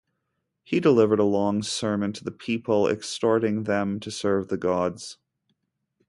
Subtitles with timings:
[0.63, 5.19] He delivered a long sermon to the people, exhorting them to serve the gods.